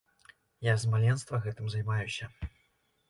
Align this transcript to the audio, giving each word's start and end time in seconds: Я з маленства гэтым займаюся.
Я 0.67 0.73
з 0.83 0.89
маленства 0.95 1.41
гэтым 1.45 1.69
займаюся. 1.75 2.33